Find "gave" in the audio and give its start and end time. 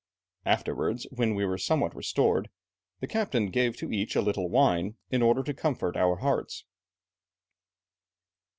3.51-3.77